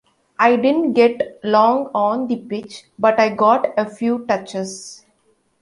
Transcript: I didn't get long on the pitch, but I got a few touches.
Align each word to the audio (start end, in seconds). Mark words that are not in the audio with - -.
I 0.39 0.55
didn't 0.55 0.93
get 0.93 1.39
long 1.43 1.91
on 1.93 2.25
the 2.27 2.37
pitch, 2.37 2.85
but 2.97 3.19
I 3.19 3.29
got 3.29 3.67
a 3.77 3.87
few 3.87 4.25
touches. 4.25 5.05